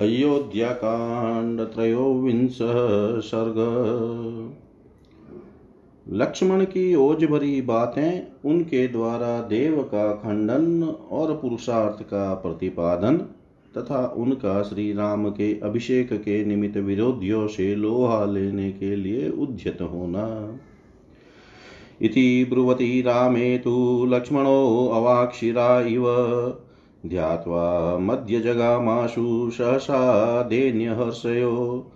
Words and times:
अयोध्याकाण्ड 0.00 1.60
त्रयोविंशः 1.60 2.76
सर्ग। 3.20 3.56
लक्ष्मण 6.12 6.64
की 6.64 6.94
ओज 6.94 7.24
भरी 7.24 7.60
बातें 7.62 8.22
उनके 8.44 8.88
द्वारा 8.88 9.40
देव 9.40 9.82
का 9.82 10.12
खंडन 10.12 10.82
और 11.10 11.32
पुरुषार्थ 11.34 12.02
का 12.02 12.34
प्रतिपादन 12.34 13.16
तथा 13.76 14.14
उनका 14.16 14.62
श्री 14.62 14.92
राम 14.92 15.28
के 15.30 15.60
अभिषेक 15.60 16.12
के 16.12 16.44
निमित्त 16.44 16.76
विरोधियों 16.76 17.46
से 17.48 17.74
लोहा 17.74 18.24
लेने 18.24 18.72
के 18.72 18.96
लिए 18.96 19.28
उद्यत 19.28 19.78
होना। 19.82 20.58
इति 22.02 22.46
ब्रुवती 22.50 23.02
रामे 23.02 23.58
तु 23.58 24.06
लक्ष्मणो 24.08 24.88
अवाक्षिरा 24.94 25.80
इव 25.80 26.04
ध्यात्वा 27.06 27.98
मध्यजगामाशु 27.98 29.50
सहसा 29.50 30.42
देन्यहर्षयो 30.42 31.86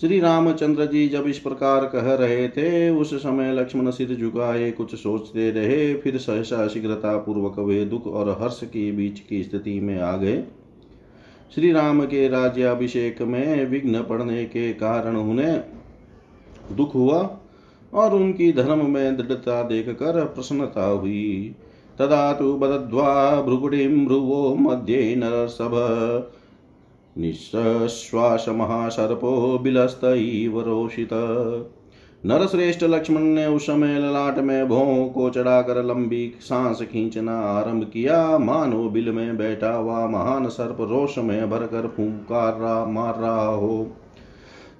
श्री 0.00 0.20
रामचंद्र 0.20 0.86
जी 0.86 1.08
जब 1.08 1.26
इस 1.26 1.38
प्रकार 1.38 1.84
कह 1.84 2.14
रहे 2.14 2.48
थे, 2.48 2.90
उस 2.90 3.14
समय 3.14 3.52
लक्ष्मण 3.52 3.90
सिर 3.90 4.16
झुकाए, 4.16 4.70
कुछ 4.70 4.94
सोचते 4.94 5.50
रहे, 5.50 5.94
फिर 5.94 6.18
सहसा 6.18 6.68
शीघ्रता 6.68 7.16
पूर्वक 7.16 7.58
वे 7.58 7.84
दुख 7.84 8.06
और 8.06 8.38
हर्ष 8.42 8.60
के 8.64 8.92
बीच 8.92 9.20
की 9.20 9.42
स्थिति 9.42 9.80
में 9.80 10.00
आ 10.00 10.16
गए। 10.16 10.44
श्री 11.54 11.72
राम 11.72 12.04
के 12.04 12.28
राज्याभिषेक 12.28 13.22
में 13.22 13.66
विघ्न 13.66 14.02
पड़ने 14.02 14.44
के 14.44 14.72
कारण 14.72 15.16
उन्हें 15.16 15.64
दुख 16.72 16.94
हुआ 16.94 17.38
और 17.94 18.14
उनकी 18.14 18.52
धर्म 18.52 18.90
में 18.90 19.16
दृढ़ता 19.16 19.62
देखकर 19.62 20.24
प्रसन्नता 20.24 20.84
हुई। 20.84 21.56
तदा 21.98 22.32
तु 22.32 22.54
बदध्वा 22.54 23.42
भ्रुकुटिं 23.42 24.04
भ्रुवो 24.04 24.54
मध्ये 24.54 25.16
नरसभ। 25.16 25.70
निःश्वासमहासर्पो 27.18 29.58
बिलस्त 29.58 30.04
इव 30.04 30.60
रोषित। 30.60 31.08
नरश्रेष्ठ 32.26 32.82
लक्ष्मण 32.82 33.20
ने 33.20 33.46
उस 33.46 33.62
समय 33.62 33.98
ललाट 33.98 34.38
में 34.38 34.68
भों 34.68 35.06
को 35.06 35.30
चढ़ाकर 35.30 35.84
लंबी 35.84 36.34
सांस 36.40 36.82
खींचना 36.82 37.40
आरंभ 37.40 37.84
किया। 37.84 38.38
मानो 38.38 38.88
बिल 38.88 39.12
में 39.12 39.36
बैठा 39.36 39.72
हुआ 39.72 40.06
महान 40.06 40.48
सर्प 40.48 40.76
रोष 40.80 41.18
में 41.18 41.50
भरकर 41.50 41.88
फूंकार 41.88 42.86
मार 42.86 43.14
रहा 43.14 43.46
हो। 43.46 43.86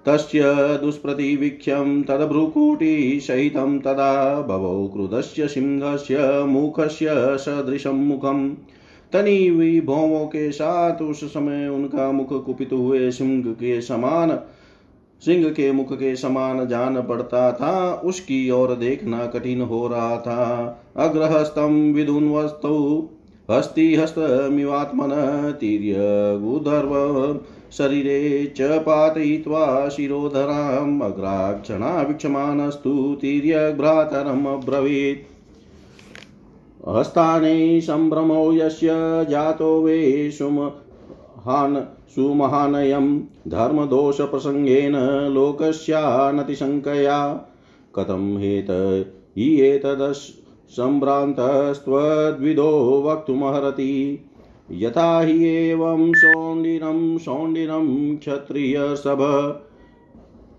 तस्य 0.07 0.43
दुष्प्रतिवीक्ष्यं 0.83 2.03
तद्भ्रुकुटिसहितं 2.03 3.79
तदा 3.79 4.43
भवौ 4.43 4.89
क्रुधस्य 4.89 5.49
सिंहस्य 5.49 6.45
मुखस्य 6.45 7.07
सदृशं 7.15 7.95
मुखम् 7.95 8.55
तनी 9.13 9.47
हुई 9.47 9.81
भौमों 9.81 10.27
के 10.27 10.53
साथ 10.53 11.03
उस 11.03 11.25
समय 11.25 11.69
उनका 11.69 12.13
मुख 12.13 12.45
कुपित 12.45 12.73
हुए 12.73 13.11
सिंह 13.11 13.53
के 13.53 13.81
समान, 13.81 14.39
सिंह 15.21 15.51
के 15.51 15.73
मुख 15.73 15.93
के 15.93 16.17
समान 16.17 16.69
जान 16.69 17.03
पड़ता 17.03 17.53
था, 17.53 18.03
उसकी 18.05 18.51
ओर 18.51 18.75
देखना 18.75 19.27
कठिन 19.27 19.61
हो 19.61 19.89
रहा 19.89 20.17
था। 20.17 20.83
अग्रहस्तम 20.97 21.93
विधुन्वस्तौ 21.93 23.09
हस्तिहस्तमिवात्मन 23.51 25.11
तीर्यगुधर्व 25.61 26.93
शरीरे 27.73 28.53
च 28.57 28.61
पातयित्वा 28.61 29.89
शिरोधराम् 29.89 31.03
अग्राक्षणावीक्षमाणस्तु 31.03 33.19
तिर्यभ्रातरम् 33.21 34.47
अब्रवीत्। 34.47 35.29
हस्ताने 36.89 37.81
सम्भ्रमो 37.81 38.53
यस्य 38.53 38.91
जातो 39.31 39.83
वे 39.83 40.31
सुमहान् 40.31 41.77
सुमहानयं 42.15 43.21
धर्मदोषप्रसङ्गेन 43.49 44.97
लोकस्यानतिशङ्कया। 45.33 47.19
कथं 47.95 48.39
हेत 48.39 48.71
एतदस् 49.39 50.42
सम्भ्रान्तस्त्वद्विदो 50.73 53.03
वक्तुमर्हति। 53.07 54.19
यथा 54.71 55.21
हि 55.21 55.49
एवं 55.49 56.15
सौण्डिनं 56.15 57.19
सौण्डिनं 57.19 58.17
क्षत्रियसभ। 58.17 59.19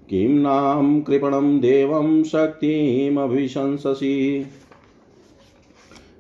किं 0.10 0.30
नाम 0.30 1.02
कृपणं 1.02 1.60
देवं 1.60 2.24
शक्तिमभिशंससि। 2.24 4.46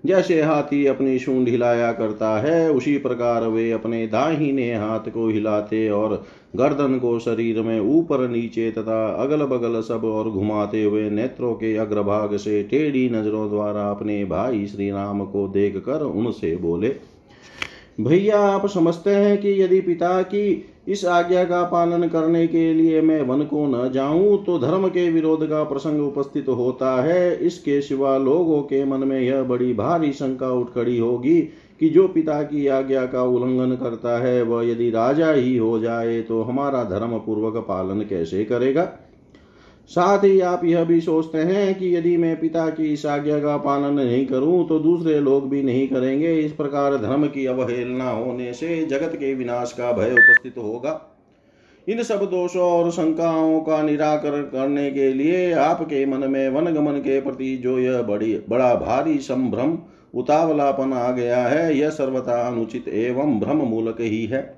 जैसे 0.03 0.41
हाथी 0.41 0.85
अपनी 0.85 1.19
सूंड 1.19 1.47
हिलाया 1.49 1.91
करता 1.93 2.29
है, 2.39 2.69
उसी 2.71 2.97
प्रकार 2.97 3.43
वे 3.47 3.71
अपने 3.71 4.05
दाहिने 4.07 4.73
हाथ 4.73 5.09
को 5.09 5.27
हिलाते 5.27 5.89
और 5.89 6.23
गर्दन 6.55 6.97
को 6.99 7.19
शरीर 7.19 7.61
में 7.61 7.79
ऊपर 7.79 8.27
नीचे 8.27 8.69
तथा 8.71 9.05
अगल 9.23 9.45
बगल 9.45 9.81
सब 9.81 10.05
और 10.05 10.29
घुमाते 10.29 10.83
हुए 10.83 11.09
नेत्रों 11.09 11.53
के 11.53 11.75
अग्रभाग 11.77 12.35
से 12.37 12.63
टेढ़ी 12.63 13.09
नज़रों 13.09 13.49
द्वारा 13.49 13.89
अपने 13.91 14.23
भाई 14.25 14.65
श्री 14.67 14.91
राम 14.91 15.25
को 15.25 15.47
देख 15.47 15.77
कर 15.77 16.01
उनसे 16.01 16.55
बोले 16.55 16.95
भैया, 17.97 18.37
आप 18.39 18.65
समझते 18.65 19.09
हैं 19.09 19.37
कि 19.37 19.61
यदि 19.61 19.79
पिता 19.81 20.21
की 20.21 20.69
इस 20.87 21.03
आज्ञा 21.05 21.43
का 21.43 21.61
पालन 21.63 22.07
करने 22.07 22.45
के 22.47 22.73
लिए 22.73 23.01
मैं 23.01 23.21
वन 23.21 23.43
को 23.43 23.65
न 23.67 23.89
जाऊँ 23.91 24.43
तो 24.45 24.57
धर्म 24.59 24.87
के 24.87 25.09
विरोध 25.09 25.47
का 25.49 25.63
प्रसंग 25.63 26.01
उपस्थित 26.01 26.49
होता 26.49 26.95
है। 27.03 27.35
इसके 27.37 27.79
सिवा 27.81 28.17
लोगों 28.17 28.61
के 28.63 28.83
मन 28.85 29.07
में 29.07 29.19
यह 29.19 29.43
बड़ी 29.43 29.73
भारी 29.73 30.11
शंका 30.13 30.51
उठ 30.51 30.73
खड़ी 30.75 30.97
होगी 30.99 31.39
कि 31.79 31.89
जो 31.89 32.07
पिता 32.07 32.41
की 32.43 32.67
आज्ञा 32.67 33.05
का 33.05 33.23
उल्लंघन 33.23 33.75
करता 33.75 34.17
है, 34.19 34.41
वह 34.41 34.69
यदि 34.69 34.89
राजा 34.89 35.31
ही 35.31 35.57
हो 35.57 35.79
जाए 35.79 36.21
तो 36.21 36.41
हमारा 36.41 36.83
धर्म 36.83 37.17
पूर्वक 37.17 37.63
पालन 37.67 38.01
कैसे 38.01 38.43
करेगा? 38.45 38.83
साथ 39.89 40.23
ही 40.23 40.39
आप 40.39 40.63
यह 40.65 40.83
भी 40.83 40.99
सोचते 41.01 41.37
हैं 41.37 41.73
कि 41.75 41.95
यदि 41.95 42.17
मैं 42.17 42.39
पिता 42.39 42.69
की 42.69 42.93
इस 42.93 43.05
आज्ञा 43.05 43.39
का 43.39 43.57
पालन 43.57 43.93
नहीं 43.93 44.25
करूँ 44.25 44.67
तो 44.67 44.79
दूसरे 44.79 45.19
लोग 45.19 45.49
भी 45.49 45.63
नहीं 45.63 45.87
करेंगे। 45.87 46.33
इस 46.35 46.51
प्रकार 46.51 46.97
धर्म 46.97 47.27
की 47.27 47.45
अवहेलना 47.45 48.09
होने 48.09 48.53
से 48.53 48.85
जगत 48.85 49.15
के 49.15 49.33
विनाश 49.33 49.71
का 49.71 49.91
भय 49.91 50.13
उपस्थित 50.13 50.57
होगा। 50.57 51.01
इन 51.87 52.03
सब 52.03 52.23
दोषों 52.23 52.63
और 52.63 52.91
शंकाओं 52.91 53.59
का 53.59 53.81
निराकरण 53.81 54.41
करने 54.41 54.91
के 54.91 55.13
लिए 55.13 55.51
आपके 55.53 56.05
मन 56.05 56.29
में 56.31 56.49
वनगमन 56.49 56.99
के 56.99 57.21
प्रति 57.21 57.55
जो 57.57 57.79
यह 57.79 58.01
बड़ी, 58.01 58.33
बड़ा 58.49 58.73
भारी 58.75 59.17
संभ्रम, 59.17 59.77
उतावलापन 60.13 60.93
आ 60.93 61.11
गया 61.11 61.41
है, 61.47 61.77
यह 61.77 61.89
सर्वथा 61.89 62.47
अनुचित 62.47 62.87
एवं 62.87 63.39
भ्रम 63.39 63.57
मूलक 63.57 64.01
ही 64.01 64.25
है। 64.25 64.52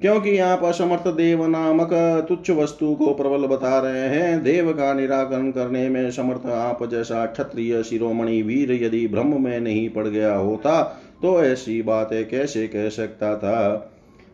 क्योंकि 0.00 0.38
आप 0.38 0.64
असमर्थ 0.64 1.08
देव 1.08 1.46
नामक 1.46 1.90
तुच्छ 2.28 2.50
वस्तु 2.50 2.94
को 2.94 3.14
प्रबल 3.14 3.46
बता 3.46 3.78
रहे 3.78 4.06
हैं। 4.08 4.42
देव 4.42 4.72
का 4.72 4.92
निराकरण 4.94 5.50
करने 5.50 5.88
में 5.88 6.10
समर्थ 6.10 6.46
आप 6.46 6.84
जैसा 6.90 7.26
क्षत्रिय 7.26 7.82
शिरोमणि 7.82 8.42
वीर 8.42 8.72
यदि 8.84 9.06
ब्रह्म 9.06 9.42
में 9.42 9.60
नहीं 9.60 9.88
पड़ 9.88 10.06
गया 10.06 10.34
होता 10.34 10.82
तो 11.22 11.42
ऐसी 11.44 11.82
बातें 11.82 12.28
कैसे 12.28 12.66
कह 12.66 12.88
सकता 12.88 13.36
था? 13.36 13.86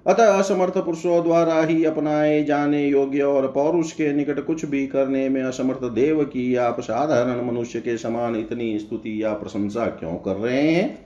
अतः 0.06 0.38
असमर्थ 0.38 0.78
पुरुषों 0.78 1.22
द्वारा 1.24 1.60
ही 1.62 1.84
अपनाए 1.84 2.42
जाने 2.44 2.86
योग्य 2.86 3.22
और 3.22 3.46
पौरुष 3.48 3.92
के 3.92 4.12
निकट 4.12 4.40
कुछ 4.40 4.64
भी 4.64 4.86
करने 4.86 5.28
में 5.28 5.42
असमर्थ 5.42 5.84
देव 5.84 6.24
की 6.24 6.54
आप 6.56 6.80
साधारण 6.80 7.44
मनुष्य 7.46 7.80
के 7.80 7.96
समान 7.96 8.36
इतनी 8.36 8.78
स्तुति 8.78 9.22
या 9.22 9.32
प्रशंसा 9.32 9.86
क्यों 9.86 10.14
कर 10.14 10.36
रहे 10.36 10.60
हैं? 10.60 11.05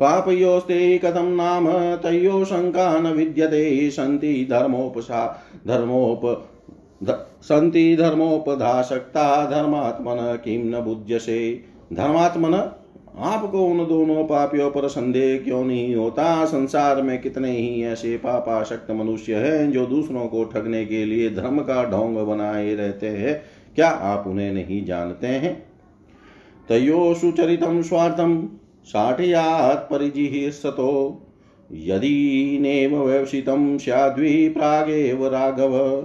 पापयोस्ते 0.00 0.98
कथं 0.98 1.36
नाम, 1.36 1.68
तयो 1.96 2.44
शङ्का 2.44 3.00
न 3.00 3.06
विद्यते, 3.06 3.90
सन्ति 3.90 4.46
धर्मोपसा 4.50 5.42
धर्मोप 5.66 6.50
सन्ति 7.42 7.96
धर्मोपधाशक्ता, 7.96 9.50
धर्मात्मन 9.50 10.38
किं 10.44 10.64
न 10.64 10.80
बुध्यसे। 10.80 11.60
धर्मात्मन, 11.92 12.54
आपको 13.18 13.66
उन 13.66 13.86
दोनों 13.86 14.24
पापियों 14.24 14.70
पर 14.70 14.88
संदेह 14.88 15.38
क्यों 15.38 15.64
नहीं 15.64 15.94
होता? 15.94 16.44
संसार 16.44 17.02
में 17.02 17.20
कितने 17.20 17.50
ही 17.50 17.84
ऐसे 17.84 18.16
पापाशक्त 18.16 18.90
मनुष्य 18.90 19.34
हैं, 19.34 19.72
जो 19.72 19.86
दूसरों 19.86 20.26
को 20.26 20.44
ठगने 20.44 20.84
के 20.84 21.04
लिए 21.04 21.30
धर्म 21.30 21.58
का 21.58 21.90
ढोंग 21.90 22.16
बनाए 22.16 22.74
रहते 22.74 23.06
हैं। 23.06 23.42
क्या 23.74 23.88
आप 23.88 24.24
उन्हें 24.26 24.52
नहीं 24.52 24.84
जानते 24.84 25.26
हैं? 25.26 25.66
तयो 26.68 27.14
सुचरितम 27.14 27.82
स्वार्थम 27.82 28.48
साठयात् 28.86 29.90
परिजिहीर्षतो 29.90 31.20
यदि 31.72 32.58
नेम 32.60 32.94
व्यवसितं 32.94 33.78
स्याद्वि 33.78 34.48
प्रागेव 34.48 35.26
राघव, 35.26 36.02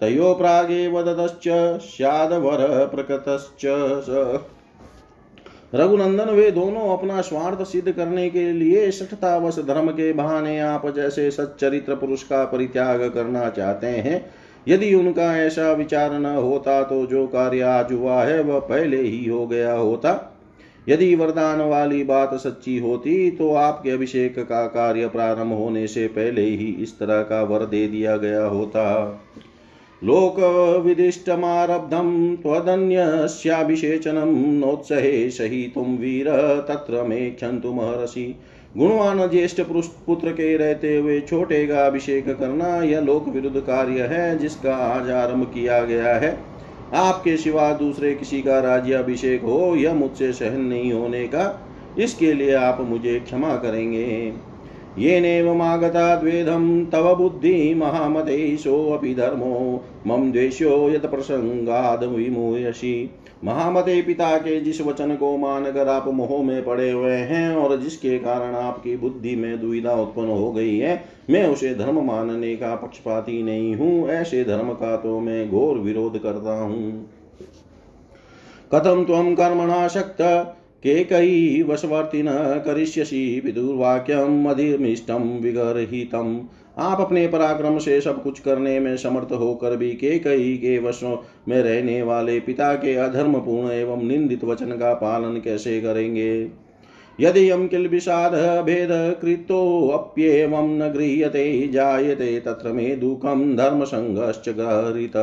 तयो 0.00 0.34
प्रागेव 0.34 1.02
ददश्च, 1.02 1.48
स्यादवर 1.82 2.86
प्रकृतश्च 2.86 3.66
रघुनंदन, 5.74 6.24
वे 6.24 6.50
दोनों 6.50 6.88
अपना 6.98 7.20
स्वार्थ 7.20 7.62
सिद्ध 7.62 7.92
करने 7.92 8.28
के 8.30 8.52
लिए 8.52 8.90
सठतावश 8.90 9.58
धर्म 9.58 9.90
के 9.90 10.12
बहाने 10.12 10.58
आप 10.60 10.86
जैसे 10.96 11.30
सच्चरित्र 11.30 11.94
पुरुष 11.94 12.22
का 12.22 12.44
परित्याग 12.44 13.10
करना 13.10 13.48
चाहते 13.50 13.86
हैं। 13.86 14.24
यदि 14.68 14.94
उनका 14.94 15.36
ऐसा 15.38 15.72
विचार 15.72 16.12
न 16.12 16.26
होता 16.26 16.82
तो 16.82 17.06
जो 17.06 17.26
कार्य 17.26 17.60
आज 17.60 17.92
हुआ 17.92 18.22
है, 18.22 18.42
वह 18.42 18.58
पहले 18.58 19.00
ही 19.00 19.28
हो 19.28 19.46
गया 19.46 19.72
होता। 19.72 20.33
यदि 20.88 21.14
वरदान 21.14 21.60
वाली 21.60 22.02
बात 22.04 22.34
सच्ची 22.34 22.78
होती 22.78 23.30
तो 23.30 23.54
आपके 23.54 23.90
अभिषेक 23.90 24.38
का 24.38 24.66
कार्य 24.66 25.08
प्रारंभ 25.08 25.52
होने 25.52 25.86
से 25.86 26.06
पहले 26.08 26.42
ही 26.42 26.66
इस 26.80 26.98
तरह 26.98 27.22
का 27.22 27.42
वर 27.42 27.64
दे 27.66 27.86
दिया 27.88 28.16
गया 28.16 28.44
होता। 28.44 28.84
लोक 30.02 30.38
लोकविदिष्टमारब्धं 30.38 32.36
त्वदन्यस्याभिषेचनं 32.36 34.32
नोत्सहे 34.52 35.30
सहितुं 35.30 35.96
वीर, 35.98 36.28
तत्र 36.68 37.02
मे 37.02 37.30
क्षन्तु 37.30 37.72
महर्षि। 37.72 38.24
गुणवान 38.76 39.28
ज्येष्ठ 39.28 39.60
पुत्र 40.06 40.32
के 40.32 40.56
रहते 40.56 40.96
हुए 40.96 41.20
छोटे 41.20 41.66
का 41.66 41.86
अभिषेक 41.86 42.28
करना 42.28 42.82
यह 42.82 43.00
लोक 43.00 43.28
विरुद्ध 43.28 43.60
कार्य 43.60 44.02
है 44.02 44.38
जिसका 44.38 44.74
आज 44.76 45.10
आरंभ 45.10 45.44
किया 45.44 45.80
गया 45.82 46.14
है। 46.14 46.53
आपके 46.92 47.36
सिवा 47.36 47.72
दूसरे 47.72 48.14
किसी 48.14 48.42
का 48.42 48.58
राज्य 48.60 48.94
अभिषेक 48.94 49.42
हो 49.42 49.74
यह 49.76 49.94
मुझसे 49.94 50.32
सहन 50.32 50.60
नहीं 50.60 50.92
होने 50.92 51.26
का, 51.26 51.60
इसके 51.98 52.32
लिए 52.32 52.54
आप 52.54 52.80
मुझे 52.80 53.20
क्षमा 53.20 53.56
करेंगे। 53.56 54.32
येनेवमागता 54.98 56.14
द्वेधं 56.16 56.84
तव 56.84 57.14
बुद्धि 57.14 57.74
महामते 57.74 58.56
सोऽपि 58.56 59.14
धर्मो, 59.14 59.82
मम 60.06 60.30
द्वेष्यो 60.32 60.88
यत 60.90 61.06
प्रसंगाद 61.06 62.04
विमूयसी 62.04 63.10
महामते 63.44 64.00
पिता 64.02 64.36
के 64.38 64.60
जिस 64.60 64.80
वचन 64.80 65.14
को 65.16 65.36
मानकर 65.36 65.88
आप 65.88 66.08
मोह 66.08 66.42
में 66.42 66.64
पड़े 66.64 66.90
हुए 66.90 67.12
हैं 67.12 67.54
और 67.56 67.76
जिसके 67.80 68.18
कारण 68.18 68.54
आपकी 68.54 68.96
बुद्धि 68.96 69.34
में 69.36 69.60
दुविधा 69.60 69.92
उत्पन्न 69.92 70.28
हो 70.28 70.52
गई 70.52 70.76
है, 70.78 71.04
मैं 71.30 71.46
उसे 71.46 71.74
धर्म 71.74 72.00
मानने 72.06 72.54
का 72.56 72.74
पक्षपाती 72.76 73.42
नहीं 73.42 73.74
हूँ, 73.76 74.08
ऐसे 74.08 74.44
धर्म 74.44 74.72
का 74.72 74.96
तो 74.96 75.18
मैं 75.20 75.50
घोर 75.50 75.78
विरोध 75.78 76.18
करता 76.22 76.60
हूँ। 76.62 77.10
कथम 78.72 79.04
त्वं 79.04 79.34
कर्मणा 79.34 79.86
शक्त 79.88 80.22
केकयी 80.84 81.62
वशवर्तिन 81.62 82.26
करिष्यसि 82.66 83.42
विदुर्वाक्यम 83.44 84.50
अधिमिष्टम 84.50 85.22
विगरहितम। 85.42 86.40
आप 86.78 87.00
अपने 87.00 87.28
पराक्रम 87.28 87.78
से 87.78 88.00
सब 88.00 88.22
कुछ 88.22 88.40
करने 88.40 88.80
में 88.80 88.96
समर्थ 88.96 89.32
होकर 89.32 89.76
भी 89.76 89.90
के 89.90 90.18
कई 90.18 90.56
के 90.56 90.78
वशों 90.78 91.16
में 91.48 91.62
रहने 91.62 92.02
वाले 92.02 92.40
पिता 92.40 92.74
के 92.74 92.94
अधर्म 92.94 93.34
पूर्ण 93.34 93.70
एवं 93.70 94.02
निंदित 94.02 94.44
वचन 94.44 94.66
का 94.66 94.94
पालन 94.94 95.40
कैसे 95.40 95.80
करेंगे? 95.80 96.48
यदि 97.20 97.50
यम 97.50 97.66
किल 97.66 97.88
विषाद 97.88 98.64
भेद 98.64 98.88
कृतोप्येवं 99.22 100.78
न 100.78 100.92
गृह्यते, 100.92 101.68
जायते 101.68 102.40
तत्र 102.40 102.72
मे 102.72 102.96
धर्म 103.56 103.84
संघश्च 103.84 104.48
गहरित 104.48 105.16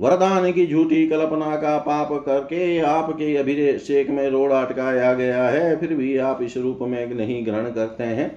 वरदान 0.00 0.50
की 0.52 0.66
झूठी 0.66 1.06
कल्पना 1.08 1.54
का 1.56 1.76
पाप 1.78 2.08
करके 2.26 2.78
आपके 2.78 3.36
अभिषेक 3.36 4.10
में 4.10 4.28
रोड़ 4.30 4.52
अटकाया 4.52 5.12
गया 5.14 5.44
है, 5.44 5.76
फिर 5.76 5.94
भी 5.94 6.16
आप 6.16 6.42
इस 6.42 6.56
रूप 6.56 6.78
में 6.82 7.14
नहीं 7.14 7.44
ग्रहण 7.46 7.70
करते 7.70 8.04
हैं। 8.04 8.30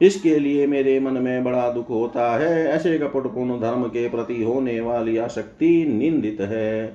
इसके 0.00 0.38
लिए 0.38 0.66
मेरे 0.66 0.98
मन 1.00 1.12
में 1.12 1.44
बड़ा 1.44 1.68
दुख 1.72 1.90
होता 1.90 2.30
है, 2.36 2.66
ऐसे 2.66 2.98
कपटपूर्ण 2.98 3.60
धर्म 3.60 3.84
के 3.84 4.08
प्रति 4.08 4.42
होने 4.42 4.80
वाली 4.80 5.16
आसक्ति 5.16 5.84
निंदित 5.88 6.40
है। 6.40 6.86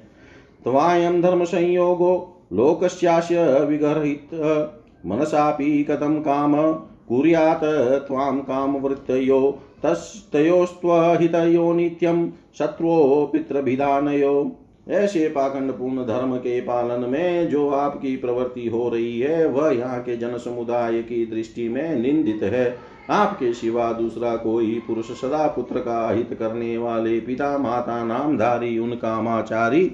त्वायम 0.63 1.21
धर्म 1.21 1.43
संयोगो 1.43 2.13
लोकस्यास्य 2.53 3.43
विगरहित, 3.65 4.29
मनसापि 5.05 5.83
कथम 5.83 6.19
काम 6.19 6.55
कुर्यात 7.09 7.63
त्वां 8.07 8.37
कामवृत्तयो 8.39 9.39
तस्तयोस्त्वहितयो 9.83 11.73
नित्यं 11.73 12.29
शत्रुओ 12.59 13.25
पितृभिधानयो 13.25 14.57
ऐसे 14.89 15.27
पाखंड 15.29 15.71
पूर्ण 15.71 16.05
धर्म 16.05 16.35
के 16.37 16.59
पालन 16.61 17.09
में 17.09 17.49
जो 17.49 17.69
आपकी 17.69 18.15
प्रवृत्ति 18.17 18.67
हो 18.67 18.89
रही 18.89 19.19
है, 19.19 19.45
वह 19.45 19.71
यहाँ 19.71 19.99
के 19.99 20.17
जन 20.17 20.37
समुदाय 20.37 21.01
की 21.01 21.25
दृष्टि 21.25 21.67
में 21.69 21.95
निंदित 21.95 22.43
है। 22.43 22.77
आपके 23.09 23.53
सिवा 23.53 23.91
दूसरा 23.93 24.35
कोई 24.35 24.81
पुरुष 24.87 25.11
सदा 25.11 25.47
पुत्र 25.47 25.79
का 25.79 26.09
हित 26.11 26.33
करने 26.39 26.77
वाले 26.77 27.19
पिता 27.19 27.57
माता 27.57 28.03
नामधारी 28.03 28.77
उन 28.79 28.93
कामाचारी 28.93 29.91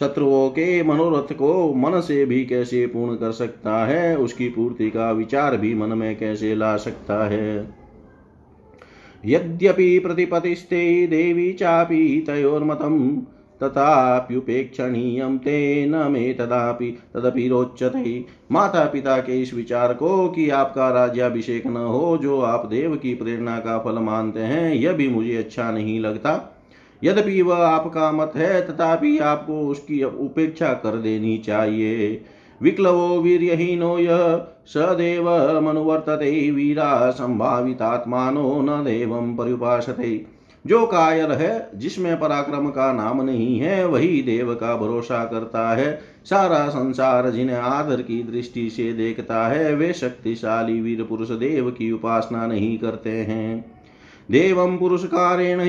शत्रुओं 0.00 0.48
के 0.50 0.82
मनोरथ 0.82 1.32
को 1.32 1.74
मन 1.74 2.00
से 2.00 2.24
भी 2.24 2.44
कैसे 2.44 2.86
पूर्ण 2.86 3.16
कर 3.16 3.32
सकता 3.32 3.84
है, 3.86 4.16
उसकी 4.16 4.48
पूर्ति 4.48 4.90
का 4.90 5.10
विचार 5.12 5.56
भी 5.56 5.74
मन 5.74 5.88
में 5.88 6.16
कैसे 6.16 6.54
ला 6.54 6.76
सकता 6.76 7.26
है? 7.28 7.81
यद्यपि 9.26 9.98
प्रतिपतिस्ते 9.98 11.06
देवी 11.06 11.52
चापि 11.52 12.24
तथाप्युपेक्षणीयं 13.62 15.38
ते 15.38 15.86
न 15.86 15.94
मे 15.94 16.32
तदापि 16.32 16.98
तदपि 17.14 17.48
रोचते। 17.48 18.24
माता 18.52 18.84
पिता 18.84 19.18
के 19.18 19.42
इस 19.42 19.54
विचार 19.54 19.94
को 19.94 20.28
कि 20.28 20.50
आपका 20.50 20.90
राज्याभिषेक 20.90 21.66
न 21.66 21.76
हो, 21.76 22.18
जो 22.22 22.40
आप 22.40 22.66
देव 22.66 22.96
की 22.96 23.14
प्रेरणा 23.14 23.58
का 23.58 23.78
फल 23.78 23.98
मानते 23.98 24.40
हैं, 24.40 24.74
यह 24.74 24.92
भी 24.92 25.08
मुझे 25.08 25.36
अच्छा 25.36 25.70
नहीं 25.70 26.00
लगता। 26.00 26.58
यद्यपि 27.04 27.42
वह 27.42 27.56
आपका 27.56 28.12
मत 28.12 28.32
है, 28.36 28.66
तथापि 28.66 29.18
आपको 29.18 29.60
उसकी 29.60 30.02
उपेक्षा 30.02 30.72
कर 30.72 30.96
देनी 30.96 31.38
चाहिए। 31.38 32.24
विक्लवो 32.62 33.20
वीर्यहीनो 33.20 33.98
यः 33.98 35.60
मनुवर्तते 35.60 36.50
वीरा 36.50 37.10
संभावितात्मानो 37.10 38.60
न 38.60 38.84
देवं 38.84 39.36
पर्युपासते 39.36 40.26
जो 40.66 40.86
कायर 40.86 41.32
है, 41.32 41.70
जिसमें 41.74 42.20
पराक्रम 42.20 42.68
का 42.68 42.92
नाम 42.92 43.22
नहीं 43.22 43.58
है, 43.58 43.86
वही 43.86 44.22
देव 44.22 44.54
का 44.54 44.76
भरोसा 44.76 45.24
करता 45.24 45.68
है। 45.74 46.00
सारा 46.24 46.68
संसार 46.68 47.30
जिन्हें 47.30 47.56
आदर 47.56 48.02
की 48.02 48.22
दृष्टि 48.22 48.70
से 48.70 48.92
देखता 48.92 49.46
है, 49.48 49.74
वे 49.74 49.92
शक्तिशाली 49.92 50.80
वीर 50.80 51.02
पुरुष 51.02 51.30
देव 51.30 51.70
की 51.70 51.92
उपासना 51.92 52.46
नहीं 52.46 52.78
करते 52.78 53.10
हैं। 53.10 53.74
देवं 54.30 54.78
पुरुषकारेण 54.78 55.60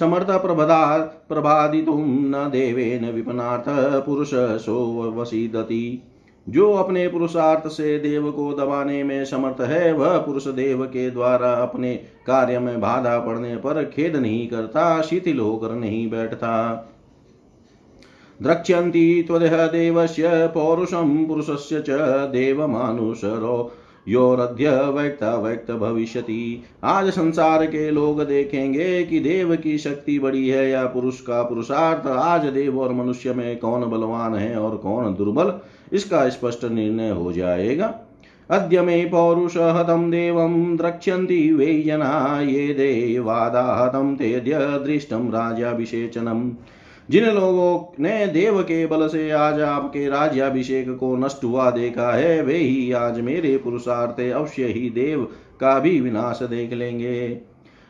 समर्थ 0.00 0.30
प्रभदा 0.30 0.98
प्रभादितुं 1.28 2.00
न 2.00 2.50
देवेन 2.52 3.10
विपनाथ 3.10 3.64
पुरुष 4.06 4.30
सो 4.34 5.12
वसीदति 5.16 6.02
जो 6.48 6.72
अपने 6.72 7.08
पुरुषार्थ 7.08 7.68
से 7.68 7.98
देव 7.98 8.30
को 8.32 8.52
दबाने 8.52 9.04
में 9.04 9.24
समर्थ 9.24 9.60
है, 9.60 9.92
वह 9.92 10.18
पुरुष 10.18 10.46
देव 10.48 10.84
के 10.84 11.10
द्वारा 11.10 11.52
अपने 11.52 11.94
कार्य 12.26 12.58
में 12.58 12.80
बाधा 12.80 13.18
पड़ने 13.18 13.56
पर 13.56 13.84
खेद 13.84 14.16
नहीं 14.16 14.48
करता, 14.48 15.02
शिथिल 15.02 15.40
होकर 15.40 15.70
नहीं 15.70 16.10
बैठता। 16.10 16.92
द्रक्ष्यन्ति 18.42 19.24
त्वदेह 19.26 19.66
देवस्य, 19.66 20.28
पौरुषं 20.28 21.26
पुरुषस्य 21.26 21.80
च 21.80 21.86
देवमानुषरो। 22.32 23.72
योरध्य 24.06 24.70
व्यक्त 24.70 25.22
व्यक्त 25.22 25.70
भविष्यति। 25.70 26.62
आज 26.84 27.10
संसार 27.10 27.64
के 27.66 27.90
लोग 27.90 28.22
देखेंगे 28.22 29.02
कि 29.04 29.18
देव 29.20 29.54
की 29.56 29.76
शक्ति 29.78 30.18
बड़ी 30.18 30.48
है 30.48 30.68
या 30.70 30.84
पुरुष 30.86 31.20
का 31.20 31.42
पुरुषार्थ। 31.42 32.06
आज 32.06 32.46
देव 32.46 32.80
और 32.80 32.92
मनुष्य 32.92 33.32
में 33.34 33.58
कौन 33.58 33.90
बलवान 33.90 34.34
है 34.34 34.56
और 34.56 34.76
कौन 34.76 35.14
दुर्बल, 35.14 35.52
इसका 35.92 36.28
स्पष्ट 36.28 36.64
निर्णय 36.64 37.10
हो 37.10 37.32
जाएगा। 37.32 37.94
अद्य 38.50 38.82
मे 38.82 39.04
पौरुष 39.04 39.56
हतं 39.56 40.10
देवं 40.10 40.76
द्रक्ष्यन्ति 40.76 41.52
वे 41.52 41.82
जना, 41.82 42.40
ये 42.42 42.66
देवादा 42.74 43.62
हतं 43.74 44.14
तेद्य 44.16 44.58
दृष्टं 44.84 45.28
राजाभिषेचनम् 45.30 46.50
जिन 47.10 47.24
लोगों 47.24 48.02
ने 48.02 48.26
देव 48.26 48.62
के 48.62 48.86
बल 48.86 49.08
से 49.08 49.30
आज 49.30 49.60
आपके 49.60 50.08
राज्याभिषेक 50.08 50.96
को 50.96 51.16
नष्ट 51.16 51.44
हुआ 51.44 51.70
देखा 51.70 52.12
है, 52.12 52.42
वे 52.42 52.56
ही 52.56 52.92
आज 52.92 53.20
मेरे 53.20 53.56
पुरुषार्थ 53.56 54.32
अवश्य 54.32 54.64
ही 54.64 54.90
देव 54.90 55.28
का 55.60 55.78
भी 55.78 56.00
विनाश 56.00 56.42
देख 56.42 56.72
लेंगे। 56.72 57.40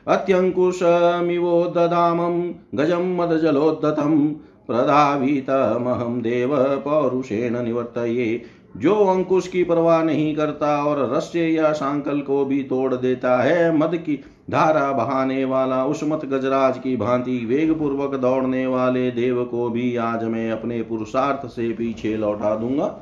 अत्यङ्कुशमिवोददामं 0.08 2.52
गजं 2.74 3.16
मदजलोद्धतं 3.16 4.34
प्रधावितमहं 4.66 6.22
देव 6.22 6.56
पौरुषेण 6.56 7.62
निवर्तये। 7.62 8.42
जो 8.76 8.94
अंकुश 8.94 9.48
की 9.48 9.64
परवाह 9.64 10.02
नहीं 10.02 10.34
करता 10.36 10.84
और 10.84 11.16
रस्य 11.16 11.40
या 11.40 11.72
सांकल 11.72 12.20
को 12.20 12.44
भी 12.44 12.62
तोड़ 12.62 12.94
देता 12.94 13.42
है, 13.42 13.76
मद 13.76 13.96
की 13.96 14.24
धारा 14.50 14.92
बहाने 14.92 15.44
वाला 15.44 15.84
उसमत 15.84 16.24
गजराज 16.24 16.78
की 16.78 16.96
भांति 16.96 17.38
वेग 17.46 17.78
पूर्वक 17.78 18.14
दौड़ने 18.14 18.66
वाले 18.66 19.10
देव 19.10 19.44
को 19.44 19.68
भी 19.70 19.96
आज 19.96 20.24
मैं 20.24 20.50
अपने 20.50 20.82
पुरुषार्थ 20.82 21.46
से 21.46 21.72
पीछे 21.72 22.16
लौटा 22.16 22.54
दूँगा। 22.56 22.94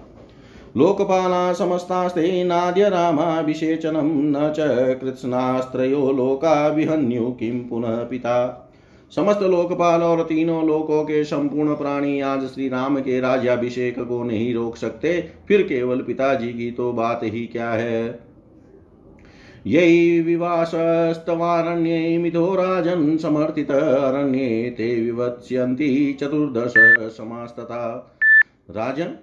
लोकपाला 0.76 1.52
समस्तास्ते 1.52 2.44
नाद्य 2.44 2.88
रामाभिषेचनं 2.88 4.10
न 4.30 4.52
च 4.56 5.00
कृत्स्नास्त्रयो 5.00 6.12
लोका 6.12 6.68
विहन्यु 6.68 7.30
किं 7.30 7.60
पुनः 7.68 7.96
पिता। 8.04 8.63
समस्त 9.12 9.42
लोकपाल 9.42 10.02
और 10.02 10.22
तीनों 10.22 10.66
लोकों 10.66 11.02
के 11.04 11.24
संपूर्ण 11.24 11.74
प्राणी 11.74 12.20
आज 12.20 12.44
श्री 12.44 12.68
राम 12.68 12.98
के 13.00 13.20
राज्याभिषेक 13.20 13.98
को 13.98 14.22
नहीं 14.24 14.54
रोक 14.54 14.76
सकते, 14.76 15.20
फिर 15.48 15.62
केवल 15.62 16.00
पिताजी 16.00 16.52
की 16.52 16.70
तो 16.70 16.92
बात 16.92 17.20
ही 17.24 17.46
क्या 17.46 17.70
है? 17.70 18.18
यही 19.66 20.20
विवासस्तवारण्ये 20.20 22.18
मिथो 22.18 22.54
राजन् 22.54 23.16
समर्थित, 23.18 23.70
अरण्ये 23.70 24.70
ते 24.70 24.94
विवत्स्यन्ति 24.94 26.16
चतुर्दश 26.20 26.74
समास्तथा 27.16 27.86
राजन, 28.70 29.14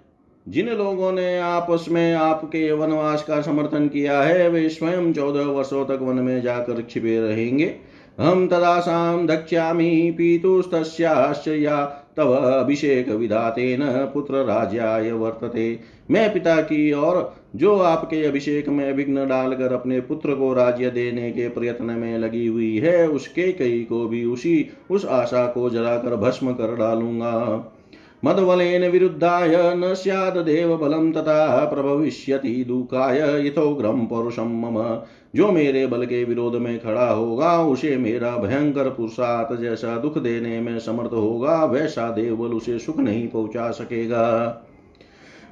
जिन 0.46 0.70
लोगों 0.70 1.12
ने 1.12 1.38
आपस 1.40 1.86
में 1.90 2.14
आपके 2.14 2.72
वनवास 2.72 3.24
का 3.24 3.42
समर्थन 3.42 3.88
किया 3.88 4.22
है, 4.22 4.50
वे 4.50 4.70
स्वयं 4.70 5.14
चौदह 5.14 5.44
वर्षों 5.44 5.86
तक 5.86 6.00
वन 6.02 6.16
में 6.16 6.42
जाकर 6.42 6.82
छिपे 6.90 7.20
रहेंगे। 7.20 7.76
हम 8.22 8.48
तदाशा 8.48 9.26
दक्ष्यामी 9.26 10.12
पीतुस्त 10.12 10.72
या 11.48 11.86
तव 12.18 12.32
अभिषेक 12.34 13.06
पुत्र 14.14 14.36
राज्याय 14.36 15.12
वर्तते। 15.12 15.80
मैं 16.12 16.34
पिता 16.34 16.62
की 16.62 16.92
और 16.92 17.36
जो 17.56 17.78
आपके 17.78 18.24
अभिषेक 18.26 18.70
में 18.70 18.94
विघ्न 18.94 19.28
डालकर 19.28 19.74
अपने 19.74 20.00
पुत्र 20.00 20.36
को 20.36 20.54
राज्य 20.54 20.90
देने 20.90 21.32
के 21.32 21.50
प्रयत्न 21.50 21.86
में 21.86 22.18
लगी 22.18 22.48
हुई 22.48 22.78
है, 22.78 23.08
उसके 23.08 23.52
कई 23.52 23.84
को 23.84 24.08
भी 24.08 24.26
उसी, 24.26 24.70
उस 24.92 25.06
आशा 25.06 25.46
को 25.48 25.70
जलाकर 25.70 26.16
भस्म 26.16 26.54
कर 26.54 26.76
डालूँगा। 26.76 27.74
मदबलेन 28.26 28.92
विरुद्धाय 28.92 29.74
न 29.76 29.94
स्याद 29.94 30.38
देव 30.38 30.78
बलम 30.78 31.12
तथा 31.12 31.66
प्रभविष्यति 31.66 32.66
दुखाय 32.68 33.48
यथोग्रम 33.48 34.06
पौरुषम 34.06 34.48
मम। 34.48 35.02
जो 35.36 35.52
मेरे 35.52 35.88
बल 35.88 36.06
के 36.06 36.24
विरोध 36.24 36.56
में 36.56 36.80
खड़ा 36.80 37.10
होगा, 37.10 37.62
उसे 37.64 37.98
मेरा 37.98 38.38
भयंकर 38.38 38.90
पुरुषार्थ 38.90 39.60
जैसा 39.60 39.98
दुख 39.98 40.18
देने 40.18 40.60
में 40.60 40.80
समर्थ 40.80 41.14
होगा, 41.14 41.66
वैसा 41.66 42.12
देवबल 42.12 42.48
उसे 42.48 42.80
सुख 42.80 42.98
नहीं 42.98 43.28
पहुँचा 43.28 43.72
सकेगा। 43.72 44.64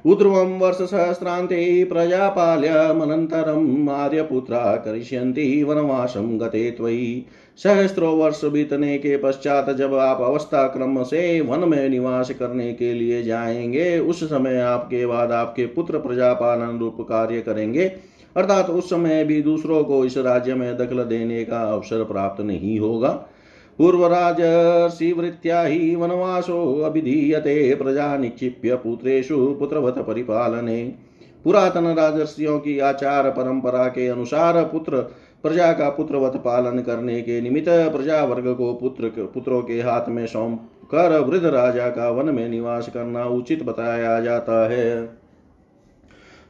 उध्रुवं 0.06 0.58
वर्षसहस्रान्ते 0.58 1.84
प्रजापाल्यमनन्तरम् 1.84 3.88
आर्यपुत्रा 3.88 4.76
करिष्यन्ति 4.76 5.62
वनवासं 5.62 6.40
गते 6.40 6.70
त्वयि। 6.70 7.26
सहस्त्रों 7.56 8.18
वर्ष 8.18 8.44
बीतने 8.44 8.98
के 8.98 9.16
पश्चात 9.16 9.70
जब 9.70 9.94
आप 9.94 10.20
अवस्था 10.20 10.66
क्रम 10.66 11.02
से 11.02 11.40
वन 11.40 11.68
में 11.68 11.88
निवास 11.88 12.30
करने 12.30 12.72
के 12.72 12.94
लिए 12.94 13.22
जाएँगे, 13.22 13.98
उस 13.98 14.24
समय 14.24 14.60
आपके 14.60 15.06
बाद 15.06 15.32
आपके 15.32 15.66
पुत्र 15.66 15.98
प्रजापालन 15.98 16.78
रूप 16.78 16.96
कार्य 17.00 17.40
करेंगे। 17.40 17.92
अर्थात 18.36 18.70
उस 18.70 18.90
समय 18.90 19.24
भी 19.24 19.42
दूसरों 19.42 19.84
को 19.84 20.04
इस 20.04 20.18
राज्य 20.18 20.54
में 20.54 20.76
दखल 20.76 21.04
देने 21.04 21.44
का 21.44 21.58
अवसर 21.58 22.04
प्राप्त 22.04 22.40
नहीं 22.40 22.78
होगा। 22.78 23.26
पूर्वराजर्षिवृत्त्या 23.80 25.62
हि 25.62 25.94
वनवासो 25.94 26.80
अभिधीयते 26.80 27.74
प्रजा 27.74 28.16
निक्षिप्य 28.16 28.74
पुत्रेषु 28.74 29.56
पुत्रवत 29.58 29.98
परिपालने। 29.98 30.94
पुरातन 31.44 31.86
राजर्षियों 31.86 32.58
की 32.58 32.78
आचार 32.78 33.30
परंपरा 33.30 33.86
के 33.88 34.08
अनुसार 34.08 34.62
पुत्र, 34.64 34.96
प्रजा 35.42 35.72
का 35.72 35.88
पुत्रवत 35.88 36.36
पालन 36.36 36.78
करने 36.78 37.20
के 37.20 37.40
निमित्त 37.40 37.68
प्रजा 37.68 38.24
वर्ग 38.24 38.54
को 38.54 38.72
पुत्र 38.74 39.08
पुत्रों 39.34 39.62
के 39.62 39.80
हाथ 39.80 40.08
में 40.08 40.26
सौंप 40.26 40.68
कर 40.84 41.18
वृद्ध 41.18 41.46
राजा 41.46 41.88
का 41.88 42.10
वन 42.10 42.34
में 42.34 42.48
निवास 42.48 42.88
करना 42.94 43.24
उचित 43.24 43.62
बताया 43.62 44.20
जाता 44.20 44.68
है। 44.70 45.20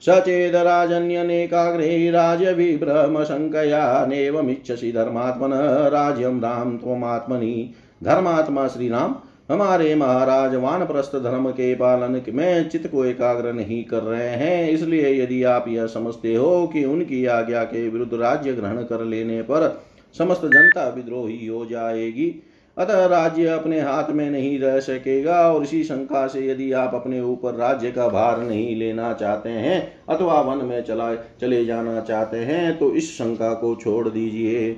सचेदराजन्यनेकाग्रे 0.07 2.11
राज्यविभ्रमशङ्कया 2.11 4.07
नेवमिच्छसि 4.07 4.93
धर्मात्मन 4.93 5.51
राज्यं 5.93 6.41
राम 6.41 6.77
त्वमात्मनि 6.77 7.75
धर्मात्मा 8.05 8.69
श्री 8.69 8.89
राम 8.89 9.17
हमारे 9.51 9.95
महाराज 9.95 10.55
वानप्रस्थ 10.55 11.17
धर्म 11.17 11.51
के 11.51 11.75
पालन 11.75 12.23
में 12.35 12.69
चित्त 12.69 12.87
को 12.87 13.05
एकाग्र 13.05 13.53
नहीं 13.53 13.85
कर 13.85 14.03
रहे 14.03 14.29
हैं, 14.29 14.71
इसलिए 14.71 15.23
यदि 15.23 15.45
आप 15.45 15.65
यह 15.69 15.87
समझते 15.87 16.35
हो 16.35 16.67
कि 16.67 16.85
उनकी 16.85 17.27
आज्ञा 17.27 17.65
के 17.65 17.89
विरुद्ध 17.89 18.15
राज्य 18.15 18.53
ग्रहण 18.53 18.83
कर 18.83 19.05
लेने 19.05 19.43
पर 19.43 19.83
समस्त 20.19 20.45
जनता 20.45 20.89
विद्रोही 20.89 21.47
हो 21.47 21.67
जाएगी 21.67 22.43
अतः 22.81 23.05
राज्य 23.07 23.47
अपने 23.47 23.81
हाथ 23.81 24.11
में 24.11 24.31
नहीं 24.31 24.59
रह 24.61 24.79
सकेगा 24.81 25.41
और 25.49 25.63
इसी 25.63 25.83
शंका 25.85 26.27
से 26.27 26.47
यदि 26.47 26.71
आप 26.73 26.95
अपने 26.95 27.21
ऊपर 27.21 27.55
राज्य 27.55 27.91
का 27.91 28.09
भार 28.09 28.41
नहीं 28.43 28.77
लेना 28.77 29.13
चाहते 29.13 29.49
हैं 29.49 29.81
अथवा 30.09 30.41
वन 30.41 30.65
में 30.67 30.83
चला, 30.83 31.15
चले 31.15 31.65
जाना 31.65 32.01
चाहते 32.01 32.37
हैं 32.37 32.79
तो 32.79 32.93
इस 32.93 33.11
शंका 33.19 33.53
को 33.55 33.75
छोड़ 33.75 34.09
दीजिए। 34.09 34.71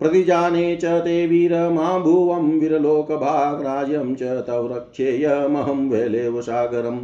प्रतिजाने 0.00 0.76
च 0.76 1.00
ते 1.00 1.26
वीर 1.26 1.54
मा 1.70 1.98
भुवं 1.98 2.50
वीरलोकभाग 2.60 3.64
राज्यम 3.66 4.14
च 4.14 4.44
तव 4.46 4.68
रक्षेयमहं 4.72 5.88
वैलेव 5.90 6.40
सागरम 6.42 7.00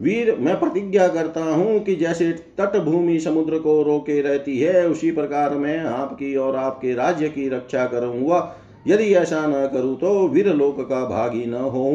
वीर, 0.00 0.34
मैं 0.40 0.58
प्रतिज्ञा 0.60 1.06
करता 1.08 1.40
हूँ 1.44 1.78
कि 1.80 1.94
जैसे 1.94 2.30
तटभूमि 2.58 3.18
समुद्र 3.20 3.58
को 3.58 3.82
रोके 3.82 4.20
रहती 4.22 4.58
है, 4.58 4.88
उसी 4.88 5.10
प्रकार 5.10 5.54
मैं 5.54 5.78
आपकी 5.80 6.34
और 6.36 6.56
आपके 6.56 6.94
राज्य 6.94 7.28
की 7.28 7.48
रक्षा 7.48 7.84
करूँगा। 7.86 8.38
यदि 8.86 9.12
ऐसा 9.14 9.46
न 9.46 9.66
करूँ 9.66 9.96
तो 9.96 10.28
वीरलोक 10.28 10.80
का 10.80 11.04
भागी 11.08 11.44
न 11.46 11.54
हो 11.54 11.86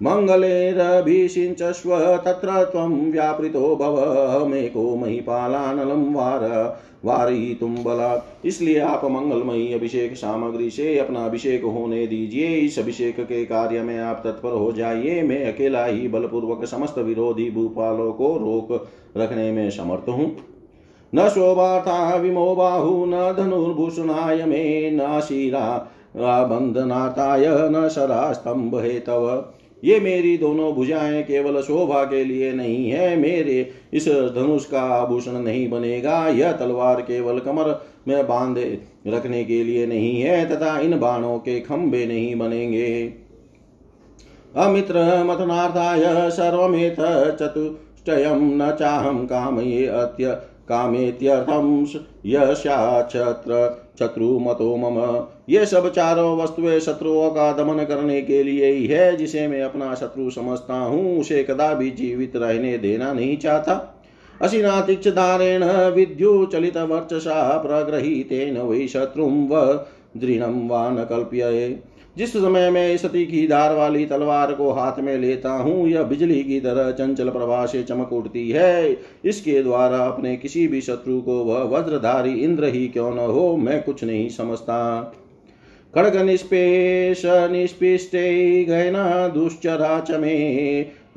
मङ्गलेरभिषिञ्चस्व 0.00 1.90
तत्र 2.16 2.64
त्वं 2.64 2.92
व्यापृतो 3.12 3.74
भव। 3.76 4.46
मेको 4.46 4.84
महिपालानलं 4.96 6.12
वार 6.14 6.44
वारयितुं 7.04 7.74
बलात्। 7.84 8.46
इसलिए 8.46 8.78
आप 8.78 9.04
मंगलमयी 9.04 9.72
अभिषेक 9.74 10.14
सामग्री 10.16 10.70
से 10.70 10.98
अपना 10.98 11.24
अभिषेक 11.24 11.64
होने 11.64 12.06
दीजिए। 12.06 12.46
इस 12.56 12.78
अभिषेक 12.78 13.20
के 13.20 13.44
कार्य 13.44 13.82
में 13.82 13.98
आप 13.98 14.22
तत्पर 14.24 14.52
हो 14.52 14.72
जाइए। 14.72 15.22
मैं 15.22 15.44
अकेला 15.52 15.84
ही 15.84 16.08
बलपूर्वक 16.08 16.64
समस्त 16.64 16.98
विरोधी 16.98 17.50
भूपालों 17.50 18.12
को 18.12 18.36
रोक 18.36 18.72
रखने 19.16 19.50
में 19.52 19.70
समर्थ 19.70 20.08
हूँ। 20.08 20.36
न 21.14 21.28
शोभाता 21.28 22.16
विमो 22.16 22.54
बाहु, 22.54 23.06
न 23.06 23.34
धनुर्भूषणाय 23.38 24.44
मे 24.44 24.90
न 24.90 25.20
शिरा। 25.20 25.90
बंधनाताय 26.16 27.46
न 27.48 27.88
शरा 27.88 28.32
स्तंभ 28.32 28.76
हे 28.76 29.00
तव। 29.00 29.44
ये 29.84 30.00
मेरी 30.00 30.36
दोनों 30.38 30.72
भुजाएँ 30.72 31.22
केवल 31.22 31.60
शोभा 31.62 32.04
के 32.04 32.24
लिए 32.24 32.52
नहीं 32.52 32.90
है। 32.90 33.16
मेरे 33.16 33.70
इस 33.92 34.08
धनुष 34.08 34.64
का 34.64 34.82
आभूषण 34.82 35.32
नहीं 35.32 35.68
बनेगा। 35.70 36.28
यह 36.28 36.52
तलवार 36.52 37.00
केवल 37.00 37.38
कमर 37.38 37.84
में 38.08 38.26
बांधे 38.26 38.80
रखने 39.06 39.44
के 39.44 39.62
लिए 39.64 39.86
नहीं 39.86 40.20
है, 40.22 40.44
तथा 40.48 40.78
इन 40.80 40.98
बाणों 41.00 41.38
के 41.38 41.60
खंबे 41.60 42.06
नहीं 42.06 42.36
बनेंगे। 42.36 43.12
अमित्र 44.56 45.24
मतनार्थाय 45.24 46.30
सर्वमेत 46.30 46.96
चतुष्टयम 47.40 48.62
न 48.62 48.76
चाहम 48.80 49.26
काम 49.26 49.60
ये 49.60 49.86
अत्य 50.70 50.78
कामेत्यर्थं 50.78 51.84
शत्रु 53.98 54.38
मतो 54.38 54.76
मम। 54.76 55.26
ये 55.48 55.66
सब 55.66 55.92
चारों 55.92 56.38
वस्तुएँ 56.38 56.80
शत्रुओं 56.80 57.30
का 57.30 57.52
दमन 57.52 57.84
करने 57.84 58.22
के 58.22 58.42
लिए 58.42 58.72
ही 58.72 58.86
है, 58.86 59.16
जिसे 59.16 59.48
मैं 59.48 59.62
अपना 59.62 59.94
शत्रु 59.94 60.30
समझता 60.30 60.74
हूँ, 60.74 61.20
उसे 61.20 61.42
कदा 61.44 61.74
भी 61.74 61.90
जीवित 61.90 62.36
रहने 62.36 62.78
देना 62.78 63.12
नहीं 63.12 63.36
चाहता। 63.36 63.96
अशिनातिक्षधारेण 64.42 65.64
विद्युचलित 65.94 66.76
वर्चसा 66.76 67.58
प्रगृहीतेन 67.58 68.58
वै 68.58 68.86
शत्रुं 68.88 69.48
व 69.48 69.84
दृढ़ं 70.14 70.68
वा 70.68 70.88
न 70.90 71.04
कल्प्य 71.04 71.78
जिस 72.18 72.32
समय 72.32 72.70
मैं 72.70 72.92
इस 72.94 73.04
तीखी 73.04 73.46
धार 73.48 73.74
वाली 73.74 74.04
तलवार 74.06 74.52
को 74.52 74.70
हाथ 74.70 74.98
में 74.98 75.16
लेता 75.18 75.50
हूँ, 75.50 75.86
यह 75.88 76.02
बिजली 76.02 76.42
की 76.44 76.58
तरह 76.60 76.90
चंचल 76.90 77.28
प्रवाह 77.28 77.64
से 77.66 77.82
चमक 77.82 78.12
उठती 78.12 78.48
है। 78.50 78.96
इसके 79.24 79.62
द्वारा 79.62 79.98
अपने 79.98 80.36
किसी 80.36 80.66
भी 80.68 80.80
शत्रु 80.80 81.20
को 81.20 81.38
वह 81.44 81.62
वज्रधारी 81.70 82.34
इंद्र 82.34 82.64
ही 82.64 82.86
क्यों 82.88 83.14
न 83.14 83.18
हो, 83.18 83.56
मैं 83.56 83.82
कुछ 83.82 84.04
नहीं 84.04 84.28
समझता। 84.28 85.00
खड़ग 85.94 86.16
निष्पेश 86.16 87.22
निष्पिष्टे 87.26 88.64
गहना 88.64 89.28
दुश्चरा 89.28 89.98
च 90.00 90.10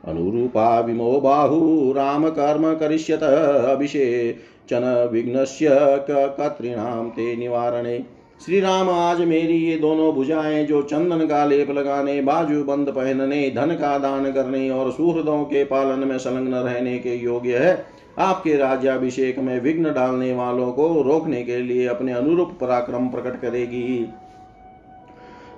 अनुरूपा 0.07 0.79
विमो 0.79 1.19
बाहू 1.19 1.59
बाहु 1.59 1.93
रामकर्म 1.93 2.73
करिष्यत 2.73 3.23
अभिषेचन 3.23 5.09
विघ्नस्य 5.11 5.69
कतॄणां 6.09 7.09
ते 7.09 7.35
निवारणे। 7.35 8.05
श्री 8.45 8.59
राम 8.59 8.89
आज 8.89 9.21
मेरी 9.21 9.57
ये 9.57 9.77
दोनों 9.77 10.13
भुजाएँ, 10.13 10.65
जो 10.65 10.81
चंदन 10.81 11.27
का 11.27 11.45
लेप 11.45 11.69
लगाने, 11.69 12.21
बाजू 12.21 12.63
बंद 12.63 12.89
पहनने, 12.89 13.49
धन 13.49 13.67
का 13.67 13.97
दान 13.97 14.31
करने 14.31 14.69
और 14.69 14.91
सुहृदों 14.91 15.43
के 15.43 15.63
पालन 15.63 16.07
में 16.07 16.17
संलग्न 16.17 16.53
रहने 16.53 16.99
के 16.99 17.15
योग्य 17.15 17.57
है, 17.57 17.85
आपके 18.19 18.55
राज्याभिषेक 18.55 19.39
में 19.39 19.61
विघ्न 19.61 19.93
डालने 19.93 20.35
वालों 20.35 20.71
को 20.71 21.01
रोकने 21.01 21.43
के 21.43 21.57
लिए 21.57 21.87
अपने 21.87 22.13
अनुरूप 22.13 22.57
पराक्रम 22.61 23.07
प्रकट 23.07 23.41
करेगी। 23.41 24.09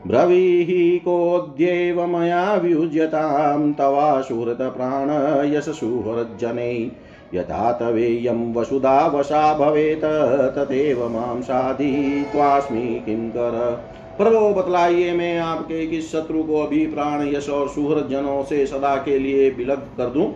ब्रवीहि 0.08 1.00
कोऽद्यैव 1.00 2.06
मया 2.06 2.56
वियुज्यतां 2.56 3.74
तवाशुहृतप्राण 3.74 5.10
यशसुहृज्जने 5.54 6.92
यथा 7.34 7.72
तवेयं 7.72 8.54
वसुधा 8.54 9.08
वशा 9.08 9.58
भवेत्, 9.58 10.06
तथैव 10.58 11.10
माँ 11.10 11.42
साधित्वास्मि 11.42 13.04
किं 13.06 13.30
कर। 13.30 13.84
प्रभो, 14.18 14.54
बतलाइए 14.54 15.14
मैं 15.14 15.40
आपके 15.40 15.88
किस 15.88 16.12
शत्रु 16.12 16.44
को 16.44 16.62
अभी 16.62 16.88
प्राण 16.88 17.28
यश 17.28 17.50
और 17.50 17.68
सुहृद 17.70 18.08
जनों 18.10 18.44
से 18.44 18.66
सदा 18.66 18.96
के 18.96 19.20
लिए 19.20 19.50
विलग 19.50 19.78
कर 19.78 20.06
दूँ? 20.06 20.36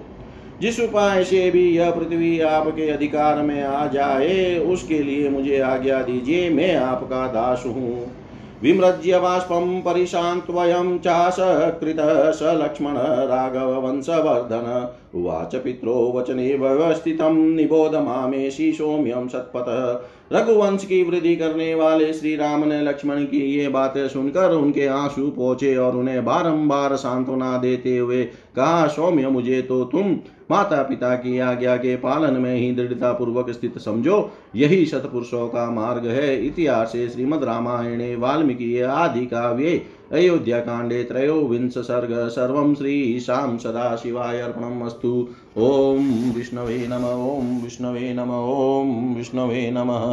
जिस 0.61 0.79
उपाय 0.79 1.23
से 1.23 1.51
भी 1.51 1.77
यह 1.77 1.91
पृथ्वी 1.91 2.39
आपके 2.39 2.89
अधिकार 2.89 3.41
में 3.41 3.63
आ 3.63 3.87
जाए, 3.87 4.59
उसके 4.59 4.99
लिए 4.99 5.29
मुझे 5.29 5.59
आज्ञा 5.59 6.01
दीजिए, 6.01 6.49
मैं 6.49 6.75
आपका 6.75 7.27
दास 7.27 7.63
हूँ। 7.65 8.20
विमृज्य 8.63 9.19
बाष्पं 9.19 9.81
परिशान्त्वयं 9.81 10.97
चासकृतः 10.99 12.31
स 12.31 12.57
लक्ष्मण 12.61 12.97
राघववंशवर्धन 13.31 14.67
उवाच 15.15 15.55
पित्रो 15.55 16.11
वचने 16.15 16.55
व्यवस्थितं 16.55 17.35
निबोध 17.55 17.95
मामेशी 17.95 18.71
सौम्यं 18.71 19.27
सत्पथ। 19.27 20.33
रघुवंश 20.33 20.85
की 20.85 21.03
वृद्धि 21.03 21.35
करने 21.35 21.73
वाले 21.75 22.11
श्री 22.13 22.35
राम 22.35 22.63
ने 22.63 22.81
लक्ष्मण 22.81 23.23
की 23.23 23.39
ये 23.57 23.67
बातें 23.67 24.07
सुनकर 24.07 24.51
उनके 24.51 24.85
आँसू 24.87 25.29
पहुँचे 25.29 25.75
और 25.75 25.95
उन्हें 25.95 26.25
बारंबार 26.25 26.95
सांत्वना 26.95 27.57
देते 27.57 27.97
हुए 27.97 28.23
कहा, 28.55 28.87
सौम्य, 28.87 29.27
मुझे 29.27 29.61
तो 29.61 29.83
तुम 29.83 30.15
माता 30.51 30.81
पिता 30.83 31.15
की 31.15 31.39
आज्ञा 31.39 31.75
के 31.75 31.95
पालन 31.95 32.41
में 32.41 32.55
ही 32.55 32.71
दृढ़ता 32.71 33.11
पूर्वक 33.13 33.49
स्थित 33.49 33.77
समझो। 33.77 34.31
यही 34.55 34.85
सतपुरुषों 34.85 35.47
का 35.47 35.69
मार्ग 35.71 36.05
है। 36.05 36.45
इतिहास 36.45 36.91
श्रीमद 36.91 37.43
रामायणे, 37.43 38.15
वाल्मीकि 38.15 38.79
आदि 38.81 39.25
काव्ये 39.25 39.81
अयोध्या 40.11 40.59
कांडे 40.59 41.03
त्रयोविंश 41.03 41.77
सर्ग 41.77 42.27
सर्वं 42.29 42.73
श्रीशां 42.75 43.57
सदा 43.57 43.95
शिवाय 43.95 44.39
अर्पणमस्तु। 44.39 45.27
ओम 45.57 46.09
विष्णवे 46.35 46.77
नम, 46.87 47.05
ॐ 47.05 47.63
विष्णवे 47.63 48.13
नम 48.13 48.31
ओम 48.31 49.13
विष्णवे 49.15 49.69
नमः। 49.69 50.03